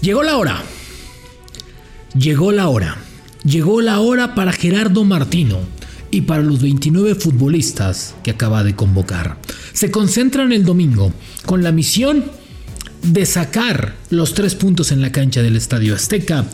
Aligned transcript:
Llegó 0.00 0.22
la 0.22 0.36
hora. 0.36 0.62
Llegó 2.14 2.52
la 2.52 2.68
hora. 2.68 2.96
Llegó 3.44 3.80
la 3.80 4.00
hora 4.00 4.34
para 4.34 4.52
Gerardo 4.52 5.04
Martino 5.04 5.60
y 6.10 6.22
para 6.22 6.42
los 6.42 6.60
29 6.62 7.14
futbolistas 7.14 8.14
que 8.22 8.30
acaba 8.30 8.64
de 8.64 8.74
convocar. 8.74 9.38
Se 9.72 9.90
concentran 9.90 10.52
el 10.52 10.64
domingo 10.64 11.12
con 11.44 11.62
la 11.62 11.72
misión 11.72 12.24
de 13.02 13.26
sacar 13.26 13.94
los 14.10 14.34
tres 14.34 14.54
puntos 14.54 14.92
en 14.92 15.00
la 15.00 15.12
cancha 15.12 15.42
del 15.42 15.56
Estadio 15.56 15.94
Azteca 15.94 16.44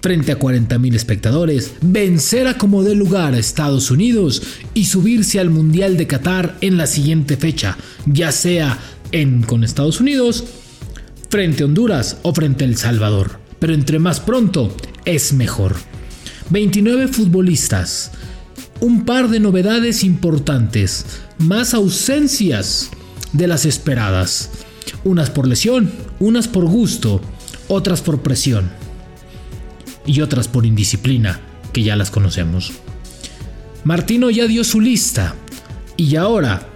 frente 0.00 0.32
a 0.32 0.38
40.000 0.38 0.94
espectadores, 0.94 1.74
vencer 1.80 2.48
a 2.48 2.58
como 2.58 2.82
de 2.82 2.96
lugar 2.96 3.34
a 3.34 3.38
Estados 3.38 3.90
Unidos 3.90 4.42
y 4.74 4.86
subirse 4.86 5.38
al 5.38 5.50
Mundial 5.50 5.96
de 5.96 6.08
Qatar 6.08 6.58
en 6.60 6.76
la 6.76 6.88
siguiente 6.88 7.36
fecha, 7.36 7.78
ya 8.06 8.32
sea 8.32 8.78
en, 9.12 9.42
con 9.42 9.62
Estados 9.62 10.00
Unidos, 10.00 10.44
frente 11.32 11.62
a 11.62 11.66
Honduras 11.66 12.18
o 12.24 12.34
frente 12.34 12.62
a 12.62 12.68
El 12.68 12.76
Salvador. 12.76 13.40
Pero 13.58 13.72
entre 13.72 13.98
más 13.98 14.20
pronto 14.20 14.76
es 15.06 15.32
mejor. 15.32 15.76
29 16.50 17.08
futbolistas, 17.08 18.10
un 18.80 19.06
par 19.06 19.30
de 19.30 19.40
novedades 19.40 20.04
importantes, 20.04 21.22
más 21.38 21.72
ausencias 21.72 22.90
de 23.32 23.46
las 23.46 23.64
esperadas. 23.64 24.50
Unas 25.04 25.30
por 25.30 25.48
lesión, 25.48 25.90
unas 26.20 26.48
por 26.48 26.66
gusto, 26.66 27.22
otras 27.66 28.02
por 28.02 28.20
presión 28.20 28.70
y 30.04 30.20
otras 30.20 30.48
por 30.48 30.66
indisciplina, 30.66 31.40
que 31.72 31.82
ya 31.82 31.96
las 31.96 32.10
conocemos. 32.10 32.72
Martino 33.84 34.28
ya 34.28 34.46
dio 34.46 34.64
su 34.64 34.82
lista 34.82 35.34
y 35.96 36.16
ahora 36.16 36.68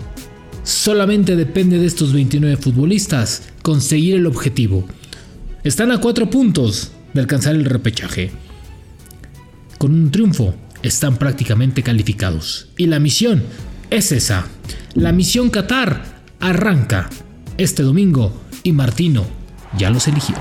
solamente 0.66 1.37
depende 1.37 1.79
de 1.79 1.87
estos 1.87 2.12
29 2.12 2.56
futbolistas 2.56 3.43
conseguir 3.62 4.16
el 4.16 4.27
objetivo. 4.27 4.84
Están 5.62 5.93
a 5.93 6.01
4 6.01 6.29
puntos 6.29 6.91
de 7.15 7.20
alcanzar 7.20 7.55
el 7.55 7.65
repechaje. 7.65 8.33
Con 9.79 9.95
un 9.95 10.10
triunfo 10.10 10.54
están 10.82 11.16
prácticamente 11.16 11.82
calificados. 11.82 12.68
Y 12.76 12.87
la 12.87 12.99
misión 12.99 13.45
es 13.91 14.10
esa. 14.10 14.46
La 14.95 15.13
misión 15.13 15.51
Qatar 15.51 16.02
arranca 16.41 17.09
este 17.59 17.82
domingo 17.82 18.32
y 18.65 18.73
Martino 18.73 19.24
ya 19.79 19.91
los 19.91 20.09
eligió. 20.09 20.37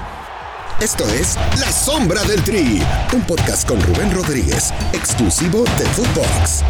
Esto 0.82 1.08
es 1.08 1.36
La 1.60 1.72
Sombra 1.72 2.24
del 2.24 2.42
Tri, 2.42 2.82
un 3.14 3.22
podcast 3.22 3.68
con 3.68 3.80
Rubén 3.82 4.12
Rodríguez, 4.12 4.74
exclusivo 4.94 5.64
de 5.78 5.86
Footbox. 5.86 6.64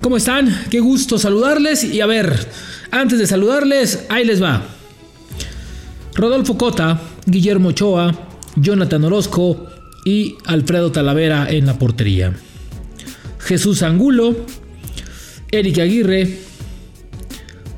¿Cómo 0.00 0.16
están? 0.16 0.64
Qué 0.70 0.80
gusto 0.80 1.18
saludarles 1.18 1.84
y 1.84 2.00
a 2.00 2.06
ver, 2.06 2.48
antes 2.90 3.18
de 3.18 3.26
saludarles, 3.26 4.06
ahí 4.08 4.24
les 4.24 4.42
va. 4.42 4.62
Rodolfo 6.14 6.56
Cota, 6.56 7.02
Guillermo 7.26 7.68
Ochoa, 7.68 8.14
Jonathan 8.56 9.04
Orozco 9.04 9.66
y 10.06 10.36
Alfredo 10.46 10.90
Talavera 10.90 11.50
en 11.50 11.66
la 11.66 11.78
portería. 11.78 12.32
Jesús 13.40 13.82
Angulo, 13.82 14.46
Eric 15.50 15.78
Aguirre, 15.80 16.38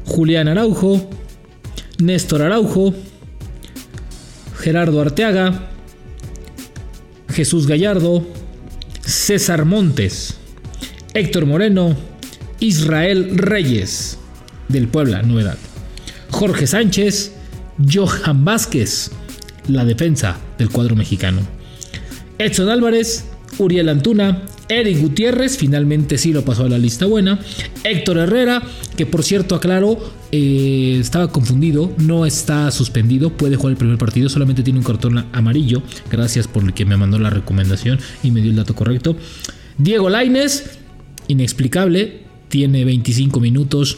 Julián 0.05 0.47
Araujo, 0.47 1.11
Néstor 1.99 2.43
Araujo, 2.43 2.95
Gerardo 4.59 5.01
Arteaga, 5.01 5.71
Jesús 7.31 7.67
Gallardo, 7.67 8.25
César 9.01 9.65
Montes, 9.65 10.37
Héctor 11.15 11.47
Moreno, 11.47 12.12
Israel 12.63 13.37
Reyes 13.37 14.19
del 14.69 14.87
Puebla, 14.87 15.23
novedad. 15.23 15.59
Jorge 16.31 16.69
Sánchez, 16.69 17.33
Johan 17.93 18.45
Vázquez, 18.45 19.11
la 19.67 19.85
defensa 19.85 20.39
del 20.59 20.71
cuadro 20.71 20.95
mexicano. 20.95 21.41
Edson 22.39 22.69
Álvarez, 22.69 23.25
Uriel 23.59 23.89
Antuna, 23.89 24.43
Eric 24.69 25.01
Gutiérrez, 25.01 25.57
finalmente 25.57 26.17
sí 26.19 26.33
lo 26.33 26.45
pasó 26.45 26.65
a 26.67 26.69
la 26.69 26.79
lista 26.79 27.07
buena. 27.07 27.41
Héctor 27.83 28.19
Herrera, 28.19 28.63
que 28.97 29.07
por 29.07 29.25
cierto 29.25 29.57
aclaro, 29.57 29.99
eh, 30.31 30.99
estaba 31.01 31.33
confundido, 31.33 31.93
no 31.99 32.27
está 32.27 32.71
suspendido, 32.71 33.37
puede 33.37 33.57
jugar 33.57 33.73
el 33.73 33.79
primer 33.79 33.99
partido, 33.99 34.29
solamente 34.29 34.63
tiene 34.63 34.79
un 34.79 34.85
cartón 34.85 35.27
amarillo. 35.33 35.83
Gracias 36.13 36.47
por 36.47 36.63
el 36.63 36.75
que 36.75 36.85
me 36.85 36.97
mandó 36.97 37.19
la 37.19 37.31
recomendación 37.31 37.99
y 38.23 38.31
me 38.31 38.41
dio 38.41 38.51
el 38.51 38.57
dato 38.57 38.77
correcto. 38.77 39.17
Diego 39.79 40.09
Laines, 40.09 40.79
inexplicable, 41.27 42.22
tiene 42.53 42.85
25 42.85 43.41
minutos 43.41 43.97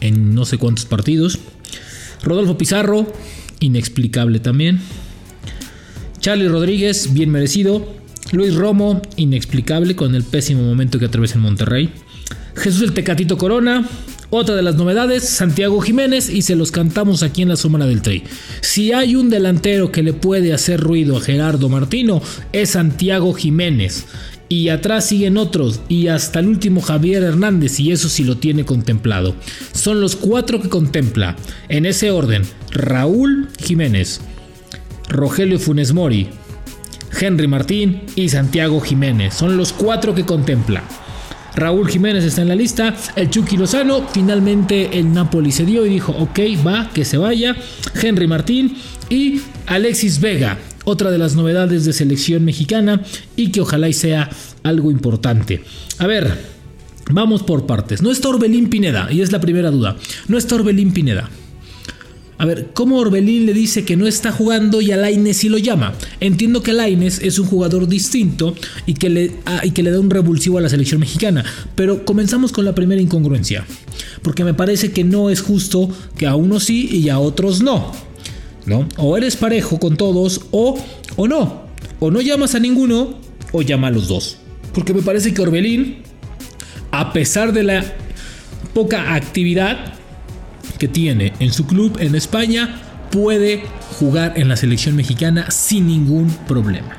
en 0.00 0.34
no 0.34 0.44
sé 0.44 0.58
cuántos 0.58 0.84
partidos. 0.84 1.38
Rodolfo 2.24 2.58
Pizarro, 2.58 3.06
inexplicable 3.60 4.40
también. 4.40 4.80
Charlie 6.18 6.48
Rodríguez, 6.48 7.12
bien 7.12 7.30
merecido. 7.30 7.86
Luis 8.32 8.56
Romo, 8.56 9.00
inexplicable 9.14 9.94
con 9.94 10.16
el 10.16 10.24
pésimo 10.24 10.64
momento 10.64 10.98
que 10.98 11.04
atraviesa 11.04 11.36
en 11.36 11.42
Monterrey. 11.42 11.90
Jesús 12.56 12.82
el 12.82 12.94
Tecatito 12.94 13.38
Corona, 13.38 13.88
otra 14.30 14.56
de 14.56 14.62
las 14.62 14.74
novedades, 14.74 15.28
Santiago 15.28 15.80
Jiménez, 15.80 16.30
y 16.30 16.42
se 16.42 16.56
los 16.56 16.72
cantamos 16.72 17.22
aquí 17.22 17.42
en 17.42 17.50
la 17.50 17.56
sombra 17.56 17.86
del 17.86 18.02
Tri. 18.02 18.24
Si 18.60 18.92
hay 18.92 19.14
un 19.14 19.30
delantero 19.30 19.92
que 19.92 20.02
le 20.02 20.14
puede 20.14 20.52
hacer 20.52 20.80
ruido 20.80 21.16
a 21.16 21.20
Gerardo 21.20 21.68
Martino, 21.68 22.20
es 22.52 22.70
Santiago 22.70 23.32
Jiménez. 23.34 24.06
Y 24.48 24.70
atrás 24.70 25.06
siguen 25.06 25.36
otros, 25.36 25.80
y 25.88 26.08
hasta 26.08 26.40
el 26.40 26.48
último 26.48 26.80
Javier 26.80 27.22
Hernández, 27.22 27.78
y 27.80 27.92
eso 27.92 28.08
sí 28.08 28.24
lo 28.24 28.38
tiene 28.38 28.64
contemplado. 28.64 29.34
Son 29.72 30.00
los 30.00 30.16
cuatro 30.16 30.62
que 30.62 30.70
contempla, 30.70 31.36
en 31.68 31.84
ese 31.84 32.10
orden, 32.10 32.42
Raúl 32.70 33.48
Jiménez, 33.62 34.20
Rogelio 35.08 35.58
Funes 35.58 35.92
Mori, 35.92 36.28
Henry 37.20 37.46
Martín 37.46 38.02
y 38.16 38.28
Santiago 38.28 38.80
Jiménez. 38.80 39.34
Son 39.34 39.56
los 39.56 39.72
cuatro 39.72 40.14
que 40.14 40.24
contempla. 40.24 40.82
Raúl 41.54 41.88
Jiménez 41.88 42.24
está 42.24 42.42
en 42.42 42.48
la 42.48 42.54
lista. 42.54 42.94
El 43.16 43.30
Chucky 43.30 43.56
Lozano. 43.56 44.06
Finalmente 44.12 44.98
el 44.98 45.12
Napoli 45.12 45.50
se 45.50 45.64
dio 45.64 45.84
y 45.84 45.88
dijo: 45.88 46.12
Ok, 46.12 46.38
va, 46.64 46.90
que 46.94 47.04
se 47.04 47.16
vaya. 47.16 47.56
Henry 48.00 48.26
Martín 48.26 48.76
y 49.10 49.40
Alexis 49.66 50.20
Vega. 50.20 50.58
Otra 50.88 51.10
de 51.10 51.18
las 51.18 51.34
novedades 51.34 51.84
de 51.84 51.92
selección 51.92 52.46
mexicana 52.46 53.02
y 53.36 53.52
que 53.52 53.60
ojalá 53.60 53.90
y 53.90 53.92
sea 53.92 54.30
algo 54.62 54.90
importante. 54.90 55.60
A 55.98 56.06
ver, 56.06 56.32
vamos 57.10 57.42
por 57.42 57.66
partes. 57.66 58.00
No 58.00 58.10
está 58.10 58.30
Orbelín 58.30 58.70
Pineda, 58.70 59.12
y 59.12 59.20
es 59.20 59.30
la 59.30 59.38
primera 59.38 59.70
duda. 59.70 59.98
No 60.28 60.38
está 60.38 60.54
Orbelín 60.54 60.94
Pineda. 60.94 61.28
A 62.38 62.46
ver, 62.46 62.70
¿cómo 62.72 62.96
Orbelín 62.96 63.44
le 63.44 63.52
dice 63.52 63.84
que 63.84 63.98
no 63.98 64.06
está 64.06 64.32
jugando 64.32 64.80
y 64.80 64.90
a 64.90 64.96
Laines 64.96 65.36
sí 65.36 65.50
lo 65.50 65.58
llama? 65.58 65.92
Entiendo 66.20 66.62
que 66.62 66.72
Laines 66.72 67.20
es 67.22 67.38
un 67.38 67.48
jugador 67.48 67.86
distinto 67.86 68.54
y 68.86 68.94
que, 68.94 69.10
le, 69.10 69.32
ah, 69.44 69.60
y 69.64 69.72
que 69.72 69.82
le 69.82 69.90
da 69.90 70.00
un 70.00 70.08
revulsivo 70.08 70.56
a 70.56 70.62
la 70.62 70.70
selección 70.70 71.00
mexicana, 71.00 71.44
pero 71.74 72.06
comenzamos 72.06 72.50
con 72.50 72.64
la 72.64 72.74
primera 72.74 73.02
incongruencia, 73.02 73.66
porque 74.22 74.42
me 74.42 74.54
parece 74.54 74.90
que 74.92 75.04
no 75.04 75.28
es 75.28 75.42
justo 75.42 75.90
que 76.16 76.26
a 76.26 76.34
unos 76.34 76.64
sí 76.64 76.88
y 76.90 77.10
a 77.10 77.18
otros 77.18 77.60
no. 77.60 78.07
O 78.96 79.16
eres 79.16 79.36
parejo 79.36 79.78
con 79.78 79.96
todos 79.96 80.42
o, 80.50 80.78
o 81.16 81.28
no. 81.28 81.62
O 82.00 82.10
no 82.10 82.20
llamas 82.20 82.54
a 82.54 82.60
ninguno 82.60 83.14
o 83.52 83.62
llama 83.62 83.88
a 83.88 83.90
los 83.90 84.08
dos. 84.08 84.38
Porque 84.72 84.94
me 84.94 85.02
parece 85.02 85.32
que 85.32 85.42
Orbelín, 85.42 86.02
a 86.90 87.12
pesar 87.12 87.52
de 87.52 87.62
la 87.62 87.84
poca 88.74 89.14
actividad, 89.14 89.94
que 90.78 90.88
tiene 90.88 91.32
en 91.40 91.52
su 91.52 91.66
club 91.66 91.96
en 91.98 92.14
España 92.14 92.80
puede 93.10 93.64
jugar 93.98 94.34
en 94.36 94.48
la 94.48 94.56
selección 94.56 94.94
mexicana 94.96 95.50
sin 95.50 95.86
ningún 95.86 96.30
problema. 96.46 96.96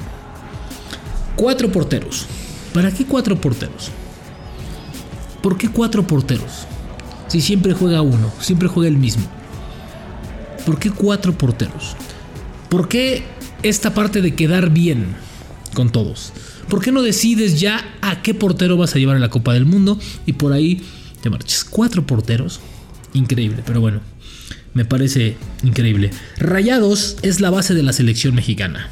Cuatro 1.35 1.71
porteros. 1.71 2.25
¿Para 2.73 2.91
qué 2.91 3.05
cuatro 3.05 3.39
porteros? 3.39 3.91
¿Por 5.41 5.57
qué 5.57 5.69
cuatro 5.69 6.05
porteros? 6.05 6.67
Si 7.27 7.41
siempre 7.41 7.73
juega 7.73 8.01
uno, 8.01 8.31
siempre 8.41 8.67
juega 8.67 8.89
el 8.89 8.97
mismo. 8.97 9.23
¿Por 10.69 10.77
qué 10.77 10.91
cuatro 10.91 11.35
porteros? 11.35 11.95
¿Por 12.69 12.87
qué 12.87 13.23
esta 13.63 13.95
parte 13.95 14.21
de 14.21 14.35
quedar 14.35 14.69
bien 14.69 15.15
con 15.73 15.91
todos? 15.91 16.31
¿Por 16.67 16.79
qué 16.79 16.91
no 16.91 17.01
decides 17.01 17.59
ya 17.59 17.97
a 18.01 18.21
qué 18.21 18.35
portero 18.35 18.77
vas 18.77 18.95
a 18.95 18.99
llevar 18.99 19.15
a 19.15 19.19
la 19.19 19.31
Copa 19.31 19.51
del 19.55 19.65
Mundo 19.65 19.97
y 20.27 20.33
por 20.33 20.53
ahí 20.53 20.83
te 21.23 21.31
marches? 21.31 21.63
Cuatro 21.63 22.05
porteros 22.05 22.59
increíble, 23.15 23.63
pero 23.65 23.81
bueno, 23.81 24.01
me 24.75 24.85
parece 24.85 25.37
increíble. 25.63 26.11
Rayados 26.37 27.15
es 27.23 27.39
la 27.39 27.49
base 27.49 27.73
de 27.73 27.81
la 27.81 27.91
selección 27.91 28.35
mexicana. 28.35 28.91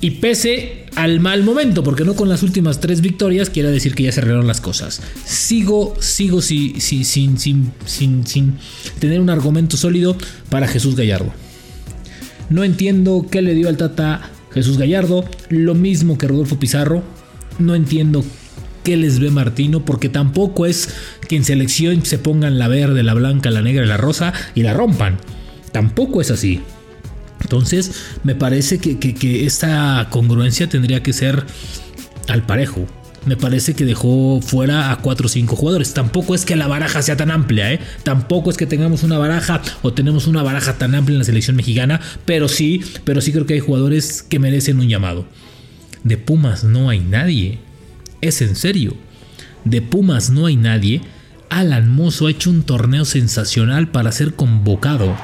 Y 0.00 0.12
pese 0.12 0.86
al 0.94 1.20
mal 1.20 1.42
momento, 1.42 1.82
porque 1.82 2.04
no 2.04 2.14
con 2.14 2.28
las 2.28 2.42
últimas 2.42 2.80
tres 2.80 3.00
victorias 3.00 3.50
quiere 3.50 3.70
decir 3.70 3.94
que 3.94 4.04
ya 4.04 4.12
se 4.12 4.20
arreglaron 4.20 4.46
las 4.46 4.60
cosas. 4.60 5.00
Sigo, 5.24 5.94
sigo 6.00 6.42
sin, 6.42 6.80
sin, 6.80 8.58
tener 8.98 9.20
un 9.20 9.30
argumento 9.30 9.76
sólido 9.76 10.16
para 10.50 10.68
Jesús 10.68 10.96
Gallardo. 10.96 11.32
No 12.50 12.62
entiendo 12.62 13.26
qué 13.30 13.42
le 13.42 13.54
dio 13.54 13.68
al 13.68 13.76
Tata 13.76 14.30
Jesús 14.52 14.78
Gallardo, 14.78 15.24
lo 15.48 15.74
mismo 15.74 16.18
que 16.18 16.28
Rodolfo 16.28 16.58
Pizarro. 16.58 17.02
No 17.58 17.74
entiendo 17.74 18.24
qué 18.84 18.96
les 18.96 19.18
ve 19.18 19.30
Martino, 19.30 19.84
porque 19.84 20.08
tampoco 20.08 20.66
es 20.66 20.90
que 21.28 21.36
en 21.36 21.44
selección 21.44 22.04
se 22.04 22.18
pongan 22.18 22.58
la 22.58 22.68
verde, 22.68 23.02
la 23.02 23.14
blanca, 23.14 23.50
la 23.50 23.62
negra 23.62 23.84
y 23.84 23.88
la 23.88 23.96
rosa 23.96 24.32
y 24.54 24.62
la 24.62 24.74
rompan. 24.74 25.18
Tampoco 25.72 26.20
es 26.20 26.30
así. 26.30 26.60
Entonces, 27.46 27.92
me 28.24 28.34
parece 28.34 28.78
que, 28.78 28.98
que 28.98 29.46
esta 29.46 30.08
congruencia 30.10 30.68
tendría 30.68 31.00
que 31.00 31.12
ser 31.12 31.46
al 32.26 32.44
parejo 32.44 32.88
me 33.24 33.36
parece 33.36 33.74
que 33.74 33.84
dejó 33.84 34.40
fuera 34.40 34.92
a 34.92 34.98
4 34.98 35.26
o 35.26 35.28
5 35.28 35.56
jugadores. 35.56 35.92
Tampoco 35.94 36.34
es 36.34 36.44
que 36.44 36.54
la 36.54 36.68
baraja 36.68 37.02
sea 37.02 37.16
tan 37.16 37.32
amplia, 37.32 37.72
¿eh? 37.72 37.80
Tampoco 38.04 38.50
es 38.50 38.56
que 38.56 38.66
tengamos 38.66 39.02
una 39.02 39.18
baraja 39.18 39.60
o 39.82 39.92
tenemos 39.92 40.28
una 40.28 40.44
baraja 40.44 40.78
tan 40.78 40.94
amplia 40.94 41.14
en 41.14 41.18
la 41.18 41.24
selección 41.24 41.56
mexicana, 41.56 42.00
pero 42.24 42.46
sí, 42.46 42.82
pero 43.04 43.20
sí 43.20 43.32
creo 43.32 43.44
que 43.44 43.54
hay 43.54 43.60
jugadores 43.60 44.22
que 44.22 44.38
merecen 44.38 44.78
un 44.78 44.88
llamado. 44.88 45.26
De 46.04 46.16
Pumas 46.16 46.62
no 46.62 46.88
hay 46.88 47.00
nadie. 47.00 47.58
Es 48.20 48.42
en 48.42 48.54
serio. 48.54 48.96
De 49.64 49.82
Pumas 49.82 50.30
no 50.30 50.46
hay 50.46 50.54
nadie. 50.54 51.00
Alan 51.50 51.90
Mozo 51.90 52.28
ha 52.28 52.30
hecho 52.30 52.50
un 52.50 52.62
torneo 52.62 53.04
sensacional 53.04 53.88
para 53.88 54.12
ser 54.12 54.34
convocado 54.34 55.16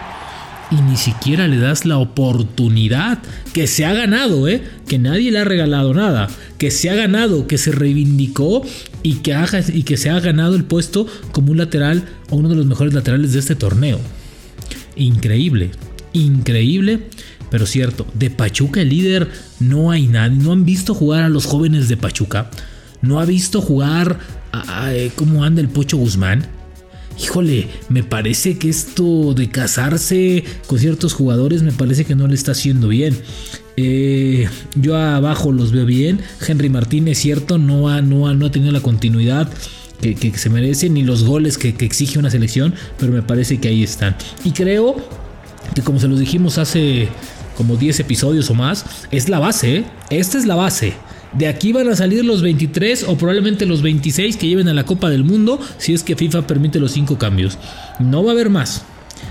y 0.73 0.81
ni 0.81 0.97
siquiera 0.97 1.49
le 1.49 1.59
das 1.59 1.85
la 1.85 1.99
oportunidad 1.99 3.19
que 3.53 3.67
se 3.67 3.85
ha 3.85 3.93
ganado, 3.93 4.49
¿eh? 4.49 4.63
que 4.89 4.99
nadie 4.99 5.31
le 5.31 5.39
ha 5.39 5.45
regalado 5.45 5.93
nada, 5.93 6.29
que 6.57 6.71
se 6.71 6.89
ha 6.89 6.95
ganado, 6.95 7.47
que 7.47 7.59
se 7.59 7.73
reivindicó 7.73 8.63
y 9.03 9.17
que, 9.17 9.37
y 9.75 9.83
que 9.83 9.97
se 9.99 10.09
ha 10.09 10.19
ganado 10.21 10.57
el 10.57 10.65
puesto 10.65 11.07
como 11.33 11.53
un 11.53 11.59
lateral 11.59 12.05
o 12.31 12.37
uno 12.37 12.49
de 12.49 12.55
los 12.55 12.67
mejores 12.67 12.95
laterales 12.95 13.35
de 13.35 13.41
este 13.41 13.55
torneo. 13.55 14.01
Increíble, 14.97 15.73
increíble, 16.15 17.01
pero 17.51 17.67
cierto. 17.67 18.07
De 18.15 18.31
Pachuca 18.31 18.81
el 18.81 18.89
líder 18.89 19.29
no 19.61 19.91
hay 19.91 20.07
nadie, 20.07 20.39
no 20.39 20.53
han 20.53 20.65
visto 20.65 20.95
jugar 20.95 21.25
a 21.25 21.29
los 21.29 21.45
jóvenes 21.45 21.91
de 21.91 21.99
Pachuca, 21.99 22.51
no 23.03 23.21
ha 23.21 23.27
visto 23.27 23.61
jugar 23.61 24.19
a, 24.53 24.95
eh, 24.95 25.13
cómo 25.15 25.45
anda 25.45 25.61
el 25.61 25.69
Pocho 25.69 25.99
Guzmán 25.99 26.47
híjole, 27.21 27.69
me 27.89 28.03
parece 28.03 28.59
que 28.59 28.69
esto 28.69 29.35
de 29.35 29.49
casarse 29.49 30.45
con 30.67 30.79
ciertos 30.79 31.15
jugadores 31.15 31.63
me 31.63 31.73
parece 31.73 32.05
que 32.05 32.15
no 32.15 32.27
le 32.29 32.35
está 32.35 32.53
haciendo 32.53 32.89
bien. 32.89 33.17
Eh, 33.77 34.49
yo 34.75 34.97
abajo 34.97 35.53
los 35.53 35.73
veo 35.73 35.87
bien. 35.87 36.21
Henry 36.47 36.69
Martínez, 36.69 37.19
cierto, 37.19 37.59
no 37.59 37.89
ha, 37.89 38.03
no 38.03 38.29
ha, 38.29 38.35
no 38.35 38.47
ha 38.47 38.51
tenido 38.51 38.73
la 38.73 38.81
continuidad. 38.81 39.49
Que, 40.01 40.33
se 40.37 40.51
merece 40.51 40.91
ni 40.91 41.05
los 41.05 41.23
goles 41.23 41.59
que, 41.59 41.75
que 41.75 41.85
exige 41.85 42.19
una 42.19 42.29
selección, 42.29 42.75
pero 42.99 43.13
me 43.13 43.23
parece 43.23 43.59
que 43.59 43.69
ahí 43.69 43.85
están. 43.85 44.17
Y 44.43 44.51
creo 44.51 44.97
que 45.77 45.83
como 45.83 46.01
se 46.01 46.09
los 46.09 46.19
dijimos 46.19 46.59
hace 46.59 47.09
como 47.57 47.77
10 47.77 48.01
episodios 48.01 48.51
o 48.51 48.55
más, 48.55 48.85
es 49.11 49.29
la 49.29 49.39
base, 49.39 49.77
¿eh? 49.77 49.85
esta 50.11 50.39
es 50.39 50.47
la 50.47 50.57
base. 50.57 50.95
De 51.33 51.49
aquí 51.49 51.73
van 51.73 51.89
a 51.89 51.97
salir 51.97 52.25
los 52.25 52.43
23 52.43 53.05
o 53.05 53.17
probablemente 53.17 53.65
los 53.65 53.83
26 53.83 54.37
que 54.37 54.49
lleven 54.49 54.69
a 54.69 54.75
la 54.75 54.85
Copa 54.85 55.09
del 55.09 55.25
Mundo 55.25 55.59
si 55.79 55.95
es 55.95 56.03
que 56.03 56.17
FIFA 56.17 56.47
permite 56.47 56.79
los 56.79 56.93
5 56.93 57.19
cambios. 57.19 57.59
No 58.01 58.23
va 58.23 58.31
a 58.31 58.33
haber 58.33 58.51
más. 58.51 58.85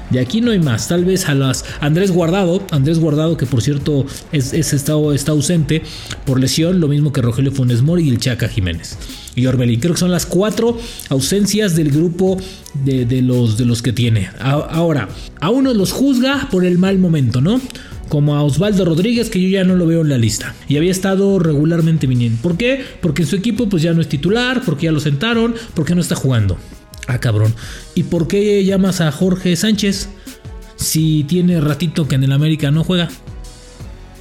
De 0.09 0.19
aquí 0.19 0.41
no 0.41 0.51
hay 0.51 0.59
más. 0.59 0.87
Tal 0.87 1.05
vez 1.05 1.29
a 1.29 1.35
las 1.35 1.63
Andrés 1.79 2.11
Guardado, 2.11 2.61
Andrés 2.71 2.99
Guardado 2.99 3.37
que 3.37 3.45
por 3.45 3.61
cierto 3.61 4.05
es, 4.31 4.53
está, 4.53 4.93
ausente 4.93 5.83
por 6.25 6.39
lesión, 6.39 6.79
lo 6.79 6.87
mismo 6.87 7.13
que 7.13 7.21
Rogelio 7.21 7.51
Funes 7.51 7.81
Mori 7.81 8.07
y 8.07 8.09
el 8.09 8.19
Chaca 8.19 8.49
Jiménez. 8.49 8.97
Y 9.35 9.45
Orbelín. 9.45 9.79
Creo 9.79 9.93
que 9.93 9.99
son 9.99 10.11
las 10.11 10.25
cuatro 10.25 10.77
ausencias 11.09 11.75
del 11.75 11.91
grupo 11.91 12.37
de, 12.83 13.21
los, 13.21 13.57
de 13.57 13.65
los 13.65 13.81
que 13.81 13.93
tiene. 13.93 14.29
ahora, 14.39 15.07
a 15.39 15.49
unos 15.49 15.77
los 15.77 15.93
juzga 15.93 16.49
por 16.51 16.65
el 16.65 16.77
mal 16.77 16.99
momento, 16.99 17.39
¿no? 17.39 17.61
Como 18.11 18.35
a 18.35 18.43
Osvaldo 18.43 18.83
Rodríguez, 18.83 19.29
que 19.29 19.41
yo 19.41 19.47
ya 19.47 19.63
no 19.63 19.77
lo 19.77 19.85
veo 19.85 20.01
en 20.01 20.09
la 20.09 20.17
lista. 20.17 20.53
Y 20.67 20.75
había 20.75 20.91
estado 20.91 21.39
regularmente 21.39 22.07
viniendo. 22.07 22.41
¿Por 22.41 22.57
qué? 22.57 22.83
Porque 23.01 23.21
en 23.21 23.27
su 23.29 23.37
equipo 23.37 23.69
pues 23.69 23.83
ya 23.83 23.93
no 23.93 24.01
es 24.01 24.09
titular, 24.09 24.63
porque 24.65 24.87
ya 24.87 24.91
lo 24.91 24.99
sentaron, 24.99 25.55
porque 25.73 25.95
no 25.95 26.01
está 26.01 26.15
jugando. 26.15 26.57
Ah, 27.07 27.19
cabrón. 27.21 27.55
¿Y 27.95 28.03
por 28.03 28.27
qué 28.27 28.65
llamas 28.65 28.99
a 28.99 29.13
Jorge 29.13 29.55
Sánchez 29.55 30.09
si 30.75 31.23
tiene 31.23 31.61
ratito 31.61 32.09
que 32.09 32.15
en 32.15 32.25
el 32.25 32.33
América 32.33 32.69
no 32.69 32.83
juega? 32.83 33.07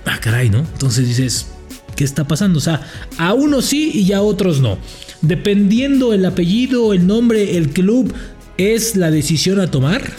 Ah, 0.04 0.20
caray, 0.20 0.50
¿no? 0.50 0.60
Entonces 0.60 1.08
dices, 1.08 1.48
¿qué 1.96 2.04
está 2.04 2.28
pasando? 2.28 2.58
O 2.58 2.62
sea, 2.62 2.82
a 3.18 3.34
unos 3.34 3.64
sí 3.64 3.90
y 3.92 4.12
a 4.12 4.22
otros 4.22 4.60
no. 4.60 4.78
Dependiendo 5.20 6.12
el 6.12 6.24
apellido, 6.26 6.92
el 6.92 7.08
nombre, 7.08 7.56
el 7.56 7.70
club, 7.70 8.14
es 8.56 8.94
la 8.94 9.10
decisión 9.10 9.58
a 9.58 9.68
tomar. 9.68 10.12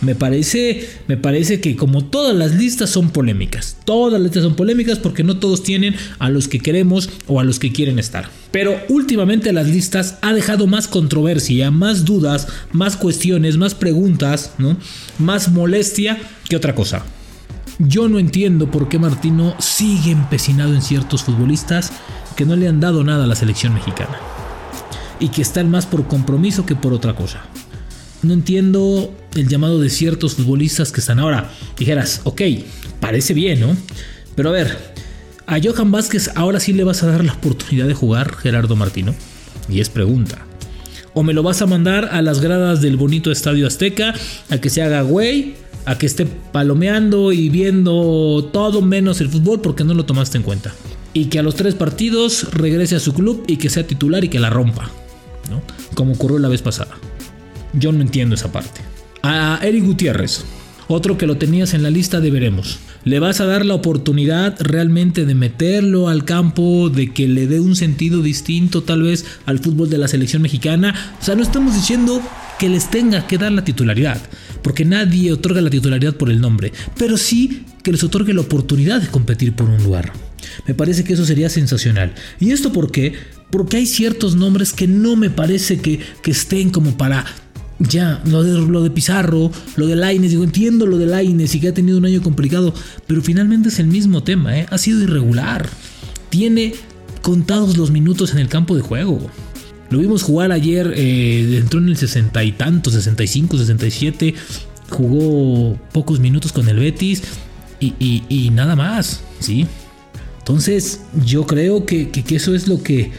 Me 0.00 0.14
parece, 0.14 0.88
me 1.06 1.16
parece 1.16 1.60
que 1.60 1.76
como 1.76 2.04
todas 2.04 2.34
las 2.34 2.54
listas 2.54 2.90
son 2.90 3.10
polémicas. 3.10 3.76
Todas 3.84 4.14
las 4.14 4.22
listas 4.22 4.42
son 4.42 4.54
polémicas 4.54 4.98
porque 4.98 5.24
no 5.24 5.38
todos 5.38 5.62
tienen 5.62 5.94
a 6.18 6.28
los 6.28 6.48
que 6.48 6.60
queremos 6.60 7.10
o 7.26 7.40
a 7.40 7.44
los 7.44 7.58
que 7.58 7.72
quieren 7.72 7.98
estar. 7.98 8.30
Pero 8.50 8.78
últimamente 8.88 9.52
las 9.52 9.68
listas 9.68 10.18
ha 10.22 10.32
dejado 10.32 10.66
más 10.66 10.88
controversia, 10.88 11.70
más 11.70 12.04
dudas, 12.04 12.48
más 12.72 12.96
cuestiones, 12.96 13.56
más 13.56 13.74
preguntas, 13.74 14.54
¿no? 14.58 14.76
Más 15.18 15.50
molestia 15.50 16.18
que 16.48 16.56
otra 16.56 16.74
cosa. 16.74 17.04
Yo 17.78 18.08
no 18.08 18.18
entiendo 18.18 18.70
por 18.70 18.88
qué 18.88 18.98
Martino 18.98 19.56
sigue 19.58 20.10
empecinado 20.10 20.74
en 20.74 20.82
ciertos 20.82 21.22
futbolistas 21.22 21.92
que 22.36 22.44
no 22.44 22.56
le 22.56 22.68
han 22.68 22.80
dado 22.80 23.04
nada 23.04 23.24
a 23.24 23.26
la 23.26 23.34
selección 23.34 23.74
mexicana. 23.74 24.18
Y 25.18 25.28
que 25.28 25.42
están 25.42 25.70
más 25.70 25.86
por 25.86 26.06
compromiso 26.06 26.66
que 26.66 26.76
por 26.76 26.92
otra 26.92 27.14
cosa. 27.14 27.42
No 28.22 28.34
entiendo 28.34 29.12
el 29.34 29.48
llamado 29.48 29.80
de 29.80 29.90
ciertos 29.90 30.34
futbolistas 30.34 30.92
que 30.92 31.00
están 31.00 31.18
ahora. 31.18 31.50
Dijeras, 31.76 32.20
ok, 32.24 32.42
parece 33.00 33.34
bien, 33.34 33.60
¿no? 33.60 33.76
Pero 34.36 34.50
a 34.50 34.52
ver, 34.52 34.76
a 35.46 35.58
Johan 35.62 35.90
Vázquez 35.90 36.30
ahora 36.36 36.60
sí 36.60 36.72
le 36.72 36.84
vas 36.84 37.02
a 37.02 37.08
dar 37.08 37.24
la 37.24 37.32
oportunidad 37.32 37.86
de 37.88 37.94
jugar, 37.94 38.36
Gerardo 38.36 38.76
Martino. 38.76 39.14
Y 39.68 39.80
es 39.80 39.88
pregunta. 39.88 40.46
O 41.14 41.22
me 41.22 41.34
lo 41.34 41.42
vas 41.42 41.62
a 41.62 41.66
mandar 41.66 42.08
a 42.12 42.22
las 42.22 42.40
gradas 42.40 42.80
del 42.80 42.96
bonito 42.96 43.30
Estadio 43.30 43.66
Azteca, 43.66 44.14
a 44.50 44.58
que 44.58 44.70
se 44.70 44.82
haga 44.82 45.02
güey, 45.02 45.54
a 45.84 45.98
que 45.98 46.06
esté 46.06 46.26
palomeando 46.26 47.32
y 47.32 47.48
viendo 47.48 48.48
todo 48.52 48.82
menos 48.82 49.20
el 49.20 49.28
fútbol 49.28 49.60
porque 49.60 49.84
no 49.84 49.94
lo 49.94 50.06
tomaste 50.06 50.38
en 50.38 50.44
cuenta. 50.44 50.72
Y 51.12 51.26
que 51.26 51.38
a 51.38 51.42
los 51.42 51.56
tres 51.56 51.74
partidos 51.74 52.54
regrese 52.54 52.96
a 52.96 53.00
su 53.00 53.12
club 53.12 53.44
y 53.46 53.56
que 53.56 53.68
sea 53.68 53.86
titular 53.86 54.24
y 54.24 54.28
que 54.28 54.40
la 54.40 54.48
rompa, 54.48 54.90
¿no? 55.50 55.60
Como 55.94 56.14
ocurrió 56.14 56.38
la 56.38 56.48
vez 56.48 56.62
pasada. 56.62 56.96
Yo 57.72 57.92
no 57.92 58.00
entiendo 58.00 58.34
esa 58.34 58.52
parte. 58.52 58.80
A 59.22 59.60
Eric 59.62 59.84
Gutiérrez, 59.84 60.44
otro 60.88 61.16
que 61.16 61.26
lo 61.26 61.36
tenías 61.36 61.74
en 61.74 61.82
la 61.82 61.90
lista 61.90 62.20
de 62.20 62.30
veremos. 62.30 62.78
¿Le 63.04 63.18
vas 63.18 63.40
a 63.40 63.46
dar 63.46 63.64
la 63.64 63.74
oportunidad 63.74 64.56
realmente 64.60 65.24
de 65.24 65.34
meterlo 65.34 66.08
al 66.08 66.24
campo, 66.24 66.90
de 66.90 67.12
que 67.12 67.26
le 67.26 67.46
dé 67.46 67.60
un 67.60 67.74
sentido 67.74 68.22
distinto 68.22 68.82
tal 68.82 69.02
vez 69.02 69.24
al 69.46 69.58
fútbol 69.58 69.90
de 69.90 69.98
la 69.98 70.08
selección 70.08 70.42
mexicana? 70.42 71.16
O 71.20 71.24
sea, 71.24 71.34
no 71.34 71.42
estamos 71.42 71.74
diciendo 71.74 72.20
que 72.58 72.68
les 72.68 72.90
tenga 72.90 73.26
que 73.26 73.38
dar 73.38 73.50
la 73.50 73.64
titularidad, 73.64 74.20
porque 74.62 74.84
nadie 74.84 75.32
otorga 75.32 75.60
la 75.60 75.70
titularidad 75.70 76.14
por 76.14 76.30
el 76.30 76.40
nombre, 76.40 76.72
pero 76.96 77.16
sí 77.16 77.64
que 77.82 77.90
les 77.90 78.04
otorgue 78.04 78.34
la 78.34 78.42
oportunidad 78.42 79.00
de 79.00 79.08
competir 79.08 79.54
por 79.54 79.68
un 79.68 79.82
lugar. 79.82 80.12
Me 80.66 80.74
parece 80.74 81.02
que 81.02 81.14
eso 81.14 81.24
sería 81.24 81.48
sensacional. 81.48 82.14
¿Y 82.38 82.52
esto 82.52 82.72
por 82.72 82.92
qué? 82.92 83.14
Porque 83.50 83.78
hay 83.78 83.86
ciertos 83.86 84.36
nombres 84.36 84.72
que 84.72 84.86
no 84.86 85.16
me 85.16 85.30
parece 85.30 85.80
que, 85.80 85.98
que 86.22 86.30
estén 86.30 86.70
como 86.70 86.96
para 86.96 87.24
ya, 87.88 88.20
lo 88.26 88.42
de, 88.42 88.52
lo 88.52 88.82
de 88.82 88.90
Pizarro, 88.90 89.50
lo 89.76 89.86
de 89.86 89.96
Laines, 89.96 90.30
digo, 90.30 90.44
entiendo 90.44 90.86
lo 90.86 90.98
de 90.98 91.06
Laines 91.06 91.54
y 91.54 91.60
que 91.60 91.68
ha 91.68 91.74
tenido 91.74 91.98
un 91.98 92.04
año 92.04 92.22
complicado, 92.22 92.74
pero 93.06 93.22
finalmente 93.22 93.68
es 93.68 93.78
el 93.78 93.86
mismo 93.86 94.22
tema, 94.22 94.58
¿eh? 94.58 94.66
ha 94.70 94.78
sido 94.78 95.00
irregular. 95.02 95.68
Tiene 96.28 96.74
contados 97.20 97.76
los 97.76 97.90
minutos 97.90 98.32
en 98.32 98.38
el 98.38 98.48
campo 98.48 98.74
de 98.74 98.82
juego. 98.82 99.20
Lo 99.90 99.98
vimos 99.98 100.22
jugar 100.22 100.52
ayer, 100.52 100.92
eh, 100.96 101.58
entró 101.58 101.78
en 101.78 101.88
el 101.88 101.96
sesenta 101.96 102.42
y 102.42 102.52
tanto, 102.52 102.90
65, 102.90 103.58
67, 103.58 104.34
jugó 104.88 105.78
pocos 105.92 106.20
minutos 106.20 106.52
con 106.52 106.68
el 106.68 106.78
Betis 106.78 107.22
y, 107.80 108.50
nada 108.52 108.76
más, 108.76 109.22
¿sí? 109.40 109.66
Entonces, 110.38 111.00
yo 111.24 111.46
creo 111.46 111.84
que 111.84 112.10
eso 112.30 112.54
es 112.54 112.68
lo 112.68 112.82
que 112.82 113.12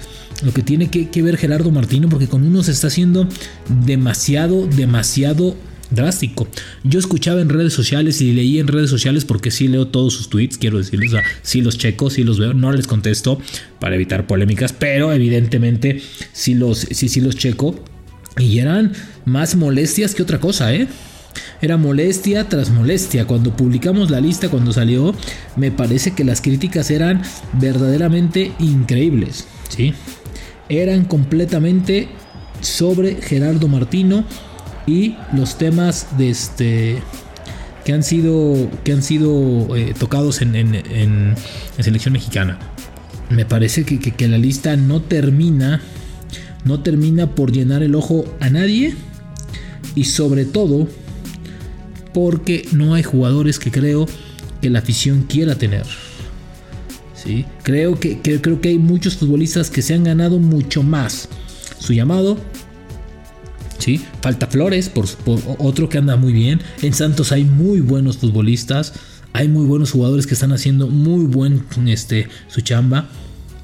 lo 0.44 0.54
que 0.54 0.62
tiene 0.62 0.90
que, 0.90 1.22
ver 1.22 1.38
Gerardo 1.38 1.72
Martino, 1.72 2.10
porque 2.10 2.28
con 2.28 2.44
uno 2.44 2.64
se 2.64 2.72
está 2.72 2.88
haciendo 2.88 3.28
demasiado, 3.86 4.68
demasiado 4.68 5.56
drástico. 5.90 6.48
Yo 6.84 7.00
escuchaba 7.00 7.42
en 7.42 7.50
redes 7.50 7.74
sociales 7.74 8.20
y 8.22 8.34
leí 8.34 8.60
en 8.60 8.68
redes 8.68 8.90
sociales 8.90 9.26
porque 9.26 9.52
sí 9.52 9.68
leo 9.68 9.88
todos 9.88 10.14
sus 10.14 10.30
tweets, 10.30 10.58
quiero 10.58 10.80
decirles, 10.80 11.14
o 11.14 11.18
sea, 11.18 11.24
sí 11.44 11.62
los 11.62 11.78
checo, 11.78 12.10
sí 12.10 12.24
los 12.24 12.40
veo, 12.40 12.54
no 12.54 12.72
les 12.72 12.88
contesto 12.88 13.40
para 13.80 13.96
evitar 13.96 14.26
polémicas, 14.26 14.74
pero 14.74 15.14
evidentemente 15.14 16.02
sí 16.32 16.56
los, 16.56 16.80
sí, 16.80 17.10
sí 17.10 17.22
los 17.22 17.36
checo 17.36 17.76
y 18.38 18.60
eran 18.60 18.94
más 19.26 19.56
molestias 19.56 20.16
que 20.16 20.24
otra 20.24 20.40
cosa, 20.40 20.74
¿eh? 20.74 20.88
Era 21.62 21.78
molestia 21.78 22.50
tras 22.50 22.70
molestia. 22.70 23.26
Cuando 23.26 23.56
publicamos 23.56 24.12
la 24.12 24.20
lista, 24.20 24.50
cuando 24.50 24.74
salió, 24.74 25.16
me 25.56 25.72
parece 25.72 26.12
que 26.12 26.24
las 26.24 26.42
críticas 26.42 26.92
eran 26.92 27.22
verdaderamente 27.54 28.52
increíbles, 28.60 29.48
¿sí? 29.70 29.94
Eran 30.70 31.06
completamente 31.06 32.08
sobre 32.62 33.22
Gerardo 33.22 33.68
Martino 33.68 34.24
y 34.86 35.16
los 35.34 35.58
temas 35.58 36.18
de 36.18 36.30
este 36.30 37.02
que 37.86 37.94
han 37.94 38.04
sido 38.04 38.70
que 38.84 38.94
han 38.94 39.04
sido 39.04 39.76
eh, 39.76 39.94
tocados 39.98 40.42
en, 40.42 40.56
en, 40.56 41.36
selección 41.80 42.14
mexicana. 42.14 42.60
Me 43.30 43.46
parece 43.46 43.84
que, 43.84 44.00
que, 44.00 44.28
la 44.28 44.38
lista 44.38 44.78
no 44.78 45.02
termina 45.02 45.82
no 46.66 46.82
termina 46.82 47.32
por 47.32 47.52
llenar 47.52 47.84
el 47.84 47.96
ojo 47.96 48.26
a 48.40 48.50
nadie 48.50 48.96
y 49.96 50.06
sobre 50.06 50.46
todo 50.46 50.88
porque 52.14 52.66
no 52.72 52.94
hay 52.94 53.04
jugadores 53.04 53.60
que 53.60 53.72
creo 53.72 54.08
que 54.62 54.70
la 54.70 54.80
afición 54.80 55.24
quiera 55.24 55.56
tener. 55.56 55.86
Creo, 57.64 58.00
que, 58.00 58.20
creo 58.20 58.62
que 58.62 58.70
hay 58.70 58.80
muchos 58.80 59.16
futbolistas 59.16 59.70
que 59.70 59.82
se 59.82 59.94
han 59.94 60.04
ganado 60.04 60.40
mucho 60.40 60.84
más 60.84 61.30
su 61.80 61.94
llamado. 61.94 62.38
¿Sí? 63.78 64.02
Falta 64.22 64.48
Flores, 64.48 64.90
por, 64.90 65.06
otro 65.60 65.90
que 65.90 65.98
anda 65.98 66.16
muy 66.16 66.34
bien. 66.34 66.62
En 66.82 66.94
Santos 66.94 67.32
hay 67.32 67.44
muy 67.44 67.82
buenos 67.82 68.18
futbolistas. 68.18 68.94
Hay 69.34 69.48
muy 69.48 69.66
buenos 69.66 69.92
jugadores 69.92 70.28
que 70.28 70.36
están 70.36 70.54
haciendo 70.54 70.88
muy 70.88 71.26
buen 71.26 71.66
este, 71.88 72.28
su 72.48 72.62
chamba. 72.62 73.10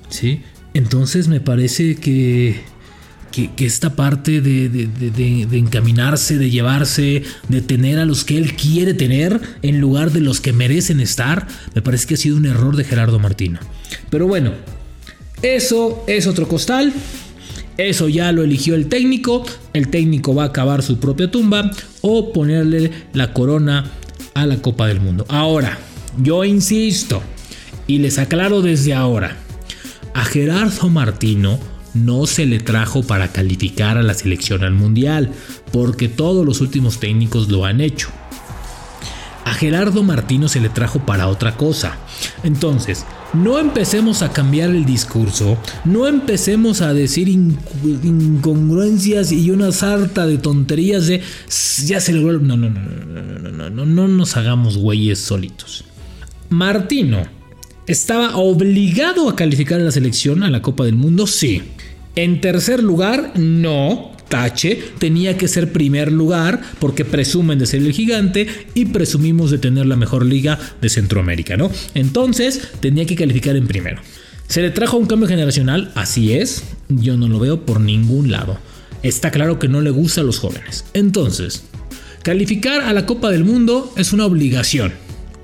¿Sí? 0.10 0.42
Entonces 0.74 1.28
me 1.28 1.40
parece 1.40 1.96
que, 1.96 2.62
que, 3.32 3.50
esta 3.66 3.96
parte 3.96 4.42
de, 4.42 4.90
encaminarse, 5.52 6.38
de 6.38 6.50
llevarse, 6.50 7.24
de 7.48 7.62
tener 7.62 8.00
a 8.00 8.06
los 8.06 8.24
que 8.24 8.38
él 8.38 8.56
quiere 8.56 8.94
tener 8.94 9.40
en 9.62 9.80
lugar 9.80 10.12
de 10.12 10.22
los 10.22 10.42
que 10.42 10.54
merecen 10.54 11.00
estar, 11.00 11.48
me 11.74 11.82
parece 11.82 12.08
que 12.08 12.14
ha 12.16 12.18
sido 12.18 12.38
un 12.38 12.46
error 12.46 12.76
de 12.76 12.84
Gerardo 12.84 13.20
Martino. 13.20 13.60
Pero 14.10 14.28
bueno, 14.28 14.52
eso 15.42 16.04
es 16.08 16.28
otro 16.28 16.48
costal. 16.48 16.94
Eso 17.78 18.10
ya 18.10 18.32
lo 18.32 18.44
eligió 18.44 18.76
el 18.76 18.88
técnico. 18.88 19.46
El 19.74 19.88
técnico 19.88 20.36
va 20.36 20.44
a 20.44 20.48
acabar 20.48 20.84
su 20.84 21.00
propia 21.00 21.32
tumba 21.32 21.72
o 22.02 22.34
ponerle 22.34 22.92
la 23.14 23.32
corona 23.32 23.90
a 24.34 24.46
la 24.46 24.62
Copa 24.62 24.88
del 24.88 25.00
Mundo. 25.00 25.26
Ahora, 25.30 25.80
yo 26.22 26.44
insisto 26.44 27.22
y 27.88 28.00
les 28.00 28.20
aclaro 28.20 28.62
desde 28.62 28.94
ahora. 28.94 29.38
A 30.14 30.26
Gerardo 30.26 30.90
Martino 30.90 31.60
no 31.94 32.28
se 32.28 32.46
le 32.46 32.60
trajo 32.60 33.04
para 33.04 33.30
calificar 33.30 33.98
a 33.98 34.04
la 34.04 34.14
selección 34.14 34.64
al 34.64 34.74
mundial, 34.74 35.32
porque 35.72 36.08
todos 36.08 36.46
los 36.46 36.62
últimos 36.62 37.00
técnicos 37.00 37.50
lo 37.50 37.66
han 37.66 37.82
hecho. 37.82 38.10
A 39.46 39.54
Gerardo 39.54 40.04
Martino 40.04 40.48
se 40.48 40.60
le 40.60 40.70
trajo 40.70 41.00
para 41.00 41.28
otra 41.28 41.58
cosa. 41.58 41.98
Entonces, 42.44 43.06
no 43.34 43.58
empecemos 43.58 44.22
a 44.22 44.32
cambiar 44.32 44.70
el 44.70 44.86
discurso, 44.86 45.58
no 45.86 46.08
empecemos 46.08 46.82
a 46.82 46.94
decir 46.94 47.30
incongruencias 47.30 49.32
y 49.32 49.50
una 49.52 49.72
sarta 49.72 50.28
de 50.28 50.38
tonterías 50.38 51.08
de 51.08 51.22
ya 51.86 52.00
se 52.00 52.14
logró. 52.14 52.40
No, 52.40 52.58
no, 52.58 52.70
no, 52.70 52.80
no, 52.80 53.24
no, 53.24 53.52
no, 53.52 53.70
no, 53.70 53.86
no 53.86 54.08
nos 54.08 54.38
hagamos 54.38 54.78
güeyes 54.78 55.20
solitos. 55.20 55.84
Martino 56.50 57.24
estaba 57.86 58.36
obligado 58.36 59.30
a 59.30 59.36
calificar 59.36 59.80
a 59.80 59.84
la 59.84 59.92
selección 59.92 60.44
a 60.44 60.50
la 60.50 60.62
Copa 60.62 60.86
del 60.86 60.96
Mundo, 60.96 61.26
sí. 61.26 61.64
En 62.22 62.42
tercer 62.42 62.84
lugar, 62.84 63.32
no, 63.40 64.12
tache, 64.28 64.78
tenía 64.98 65.38
que 65.38 65.48
ser 65.48 65.72
primer 65.72 66.12
lugar 66.12 66.60
porque 66.80 67.06
presumen 67.06 67.58
de 67.58 67.66
ser 67.66 67.82
el 67.82 67.94
gigante 67.94 68.46
y 68.74 68.88
presumimos 68.88 69.52
de 69.52 69.58
tener 69.58 69.86
la 69.86 69.96
mejor 69.96 70.26
liga 70.26 70.60
de 70.82 70.90
Centroamérica, 70.90 71.56
¿no? 71.56 71.72
Entonces, 71.94 72.72
tenía 72.82 73.06
que 73.06 73.16
calificar 73.16 73.56
en 73.56 73.68
primero. 73.68 74.02
¿Se 74.50 74.62
le 74.62 74.70
trajo 74.72 74.98
un 74.98 75.06
cambio 75.06 75.30
generacional? 75.30 75.94
Así 75.96 76.34
es, 76.34 76.66
yo 76.90 77.16
no 77.16 77.30
lo 77.30 77.40
veo 77.40 77.66
por 77.66 77.80
ningún 77.80 78.32
lado. 78.32 78.60
Está 79.02 79.32
claro 79.32 79.58
que 79.58 79.70
no 79.70 79.80
le 79.80 79.92
gusta 79.92 80.20
a 80.20 80.26
los 80.26 80.40
jóvenes. 80.40 80.84
Entonces, 80.94 81.64
calificar 82.22 82.82
a 82.82 82.92
la 82.92 83.06
Copa 83.06 83.30
del 83.32 83.46
Mundo 83.46 83.94
es 83.96 84.12
una 84.12 84.26
obligación 84.26 84.92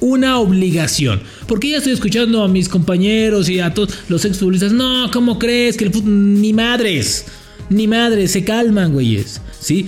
una 0.06 0.38
obligación. 0.38 1.20
Porque 1.48 1.72
ya 1.72 1.78
estoy 1.78 1.94
escuchando 1.94 2.44
a 2.44 2.48
mis 2.48 2.70
compañeros 2.70 3.50
y 3.50 3.60
a 3.60 3.74
todos 3.74 3.90
los 4.08 4.22
futbolistas 4.22 4.72
No, 4.72 5.10
¿cómo 5.12 5.40
crees 5.40 5.78
que 5.78 5.86
el 5.86 5.92
fútbol... 5.92 6.42
Ni 6.42 6.54
madres. 6.54 7.26
Ni 7.72 7.88
madres, 7.88 8.32
se 8.32 8.44
calman, 8.44 8.94
güeyes. 8.94 9.42
¿Sí? 9.60 9.88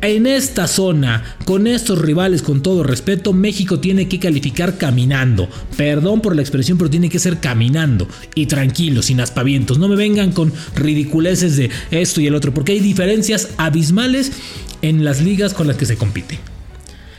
En 0.00 0.26
esta 0.26 0.66
zona, 0.66 1.36
con 1.44 1.68
estos 1.68 2.00
rivales, 2.00 2.42
con 2.42 2.62
todo 2.62 2.82
respeto, 2.82 3.32
México 3.32 3.78
tiene 3.78 4.08
que 4.08 4.18
calificar 4.18 4.76
caminando. 4.76 5.48
Perdón 5.76 6.20
por 6.20 6.34
la 6.34 6.42
expresión, 6.42 6.76
pero 6.76 6.90
tiene 6.90 7.08
que 7.08 7.20
ser 7.20 7.38
caminando 7.38 8.08
y 8.34 8.46
tranquilo, 8.46 9.02
sin 9.02 9.20
aspavientos. 9.20 9.78
No 9.78 9.86
me 9.86 9.94
vengan 9.94 10.32
con 10.32 10.52
ridiculeces 10.74 11.56
de 11.56 11.70
esto 11.92 12.20
y 12.20 12.26
el 12.26 12.34
otro, 12.34 12.52
porque 12.52 12.72
hay 12.72 12.80
diferencias 12.80 13.50
abismales 13.56 14.32
en 14.82 15.04
las 15.04 15.22
ligas 15.22 15.54
con 15.54 15.68
las 15.68 15.76
que 15.76 15.86
se 15.86 15.96
compite. 15.96 16.40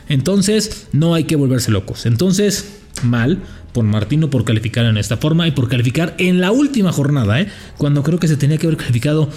Entonces, 0.09 0.87
no 0.91 1.13
hay 1.13 1.25
que 1.25 1.35
volverse 1.35 1.71
locos. 1.71 2.05
Entonces, 2.05 2.79
mal 3.03 3.39
por 3.73 3.83
Martino 3.83 4.29
por 4.29 4.45
calificar 4.45 4.85
en 4.85 4.97
esta 4.97 5.17
forma 5.17 5.47
y 5.47 5.51
por 5.51 5.67
calificar 5.67 6.15
en 6.17 6.39
la 6.39 6.51
última 6.51 6.93
jornada, 6.93 7.41
¿eh? 7.41 7.49
cuando 7.77 8.03
creo 8.03 8.19
que 8.19 8.29
se 8.29 8.37
tenía 8.37 8.57
que 8.57 8.67
haber 8.67 8.77
calificado 8.77 9.29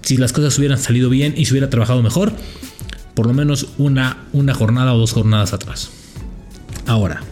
si 0.00 0.16
las 0.16 0.32
cosas 0.32 0.58
hubieran 0.58 0.78
salido 0.78 1.10
bien 1.10 1.34
y 1.36 1.44
se 1.44 1.52
hubiera 1.52 1.68
trabajado 1.68 2.02
mejor, 2.02 2.32
por 3.14 3.26
lo 3.26 3.34
menos 3.34 3.68
una, 3.76 4.24
una 4.32 4.54
jornada 4.54 4.94
o 4.94 4.98
dos 4.98 5.12
jornadas 5.12 5.52
atrás. 5.52 5.90
Ahora, 6.86 7.22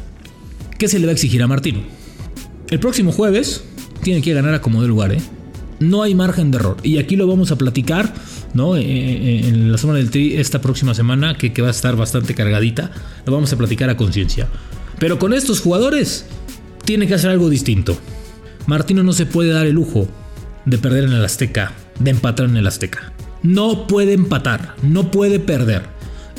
¿qué 0.79 0.89
se 0.89 0.99
le 0.99 1.07
va 1.07 1.11
a 1.11 1.15
exigir 1.15 1.43
a 1.43 1.47
Martino? 1.47 1.81
El 2.71 2.81
próximo 2.81 3.13
jueves 3.13 3.65
tiene 4.03 4.21
que 4.21 4.35
ganar 4.35 4.55
a 4.55 4.61
como 4.61 4.83
de 4.83 4.89
lugar, 4.89 5.13
¿eh? 5.13 5.21
No 5.81 6.03
hay 6.03 6.15
margen 6.15 6.51
de 6.51 6.59
error. 6.59 6.77
Y 6.83 6.99
aquí 6.99 7.17
lo 7.17 7.27
vamos 7.27 7.51
a 7.51 7.57
platicar 7.57 8.15
¿no? 8.55 8.77
Eh, 8.77 8.83
eh, 8.83 9.49
en 9.49 9.73
la 9.73 9.79
zona 9.79 9.95
del 9.95 10.11
tri 10.11 10.37
esta 10.37 10.61
próxima 10.61 10.95
semana, 10.95 11.37
que, 11.37 11.53
que 11.53 11.63
va 11.63 11.69
a 11.69 11.73
estar 11.73 11.97
bastante 11.97 12.35
cargadita, 12.35 12.91
lo 13.27 13.33
vamos 13.33 13.53
a 13.53 13.57
platicar 13.57 13.91
a 13.91 13.97
conciencia. 13.97 14.49
Pero 14.99 15.19
con 15.19 15.33
estos 15.33 15.61
jugadores, 15.61 16.27
tiene 16.85 17.07
que 17.07 17.15
hacer 17.15 17.31
algo 17.31 17.49
distinto. 17.49 17.97
Martino 18.67 19.03
no 19.03 19.13
se 19.13 19.27
puede 19.27 19.53
dar 19.53 19.67
el 19.67 19.75
lujo 19.75 20.09
de 20.65 20.79
perder 20.79 21.05
en 21.05 21.13
el 21.13 21.25
Azteca, 21.25 21.73
de 21.99 22.11
empatar 22.11 22.47
en 22.47 22.57
el 22.57 22.67
Azteca. 22.67 23.13
No 23.43 23.87
puede 23.87 24.13
empatar, 24.13 24.77
no 24.83 25.11
puede 25.11 25.41
perder. 25.41 25.83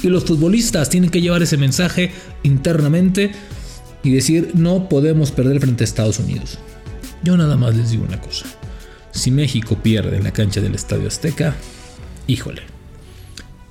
Y 0.01 0.08
los 0.08 0.25
futbolistas 0.25 0.89
tienen 0.89 1.10
que 1.10 1.22
llevar 1.22 1.43
ese 1.43 1.58
mensaje 1.58 2.12
internamente 2.43 3.32
y 4.03 4.12
decir 4.12 4.51
no 4.53 4.89
podemos 4.89 5.32
perder 5.32 5.60
frente 5.60 5.84
a 5.84 5.86
Estados 5.86 6.20
Unidos. 6.20 6.60
Yo 7.24 7.38
nada 7.38 7.55
más 7.55 7.75
les 7.75 7.91
digo 7.91 8.05
una 8.05 8.20
cosa. 8.20 8.46
Si 9.12 9.32
México 9.32 9.77
pierde 9.82 10.17
en 10.17 10.24
la 10.24 10.34
cancha 10.34 10.60
del 10.60 10.75
Estadio 10.75 11.08
Azteca, 11.08 11.55
Híjole. 12.27 12.62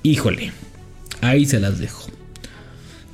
Híjole. 0.03 0.51
Ahí 1.21 1.45
se 1.45 1.59
las 1.59 1.79
dejo. 1.79 2.03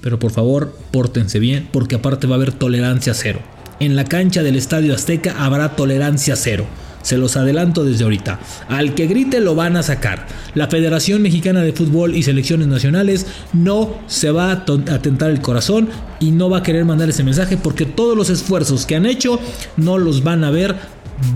Pero 0.02 0.20
por 0.20 0.32
favor, 0.32 0.76
pórtense 0.92 1.40
bien, 1.40 1.68
porque 1.72 1.96
aparte 1.96 2.28
va 2.28 2.36
a 2.36 2.38
haber 2.38 2.52
tolerancia 2.52 3.14
cero. 3.14 3.40
En 3.80 3.96
la 3.96 4.06
cancha 4.06 4.44
del 4.44 4.56
Estadio 4.56 4.94
Azteca 4.94 5.44
habrá 5.44 5.76
tolerancia 5.76 6.36
cero. 6.36 6.66
Se 7.02 7.18
los 7.18 7.38
adelanto 7.38 7.86
desde 7.86 8.04
ahorita. 8.04 8.40
Al 8.68 8.94
que 8.94 9.08
grite 9.08 9.40
lo 9.40 9.56
van 9.56 9.78
a 9.78 9.84
sacar. 9.84 10.28
La 10.54 10.68
Federación 10.68 11.22
Mexicana 11.22 11.62
de 11.62 11.72
Fútbol 11.72 12.16
y 12.16 12.24
Selecciones 12.24 12.68
Nacionales 12.68 13.26
no 13.54 13.98
se 14.08 14.32
va 14.32 14.52
a 14.52 14.66
atentar 14.94 15.30
el 15.30 15.42
corazón 15.42 15.88
y 16.20 16.32
no 16.32 16.50
va 16.50 16.58
a 16.58 16.64
querer 16.64 16.84
mandar 16.84 17.08
ese 17.08 17.24
mensaje 17.24 17.56
porque 17.56 17.86
todos 17.86 18.18
los 18.18 18.30
esfuerzos 18.30 18.86
que 18.86 18.98
han 18.98 19.06
hecho 19.06 19.40
no 19.78 19.98
los 19.98 20.24
van 20.24 20.44
a 20.44 20.52
ver 20.52 20.76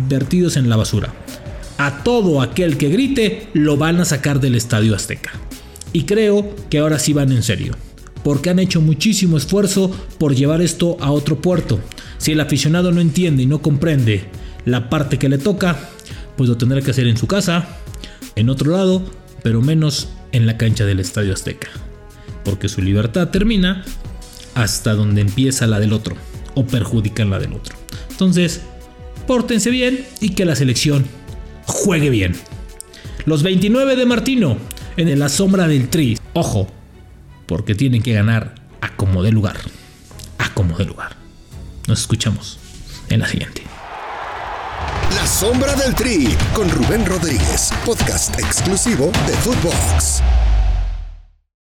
vertidos 0.09 0.57
en 0.57 0.69
la 0.69 0.75
basura 0.75 1.13
a 1.85 2.01
todo 2.03 2.41
aquel 2.41 2.77
que 2.77 2.87
grite 2.87 3.47
lo 3.51 3.75
van 3.75 3.99
a 3.99 4.05
sacar 4.05 4.39
del 4.39 4.55
Estadio 4.55 4.95
Azteca. 4.95 5.31
Y 5.91 6.03
creo 6.03 6.55
que 6.69 6.79
ahora 6.79 6.97
sí 6.97 7.11
van 7.11 7.33
en 7.33 7.43
serio, 7.43 7.75
porque 8.23 8.49
han 8.49 8.59
hecho 8.59 8.79
muchísimo 8.79 9.35
esfuerzo 9.35 9.91
por 10.17 10.33
llevar 10.33 10.61
esto 10.61 10.95
a 11.01 11.11
otro 11.11 11.41
puerto. 11.41 11.81
Si 12.19 12.31
el 12.31 12.39
aficionado 12.39 12.91
no 12.93 13.01
entiende 13.01 13.43
y 13.43 13.47
no 13.47 13.61
comprende 13.61 14.23
la 14.65 14.89
parte 14.89 15.19
que 15.19 15.27
le 15.27 15.37
toca, 15.37 15.89
pues 16.37 16.49
lo 16.49 16.55
tendrá 16.55 16.81
que 16.81 16.91
hacer 16.91 17.05
en 17.07 17.17
su 17.17 17.27
casa, 17.27 17.67
en 18.37 18.49
otro 18.49 18.71
lado, 18.71 19.03
pero 19.43 19.61
menos 19.61 20.07
en 20.31 20.45
la 20.45 20.57
cancha 20.57 20.85
del 20.85 21.01
Estadio 21.01 21.33
Azteca. 21.33 21.67
Porque 22.45 22.69
su 22.69 22.81
libertad 22.81 23.27
termina 23.29 23.83
hasta 24.55 24.93
donde 24.93 25.19
empieza 25.19 25.67
la 25.67 25.81
del 25.81 25.91
otro, 25.91 26.15
o 26.55 26.65
perjudican 26.65 27.29
la 27.29 27.39
del 27.39 27.51
otro. 27.51 27.75
Entonces, 28.09 28.61
pórtense 29.27 29.69
bien 29.69 30.05
y 30.21 30.29
que 30.29 30.45
la 30.45 30.55
selección 30.55 31.03
juegue 31.65 32.09
bien. 32.09 32.35
Los 33.25 33.43
29 33.43 33.95
de 33.95 34.05
Martino 34.05 34.57
en 34.97 35.19
la 35.19 35.29
sombra 35.29 35.67
del 35.67 35.89
tri. 35.89 36.17
Ojo, 36.33 36.67
porque 37.45 37.75
tienen 37.75 38.01
que 38.01 38.13
ganar 38.13 38.55
a 38.81 38.95
como 38.95 39.23
de 39.23 39.31
lugar. 39.31 39.57
A 40.37 40.53
como 40.53 40.77
de 40.77 40.85
lugar. 40.85 41.15
Nos 41.87 42.01
escuchamos 42.01 42.59
en 43.09 43.19
la 43.19 43.27
siguiente. 43.27 43.63
La 45.15 45.27
sombra 45.27 45.75
del 45.75 45.93
tri 45.95 46.35
con 46.53 46.69
Rubén 46.69 47.05
Rodríguez, 47.05 47.71
podcast 47.85 48.39
exclusivo 48.39 49.11
de 49.27 49.33
Footbox. 49.33 50.21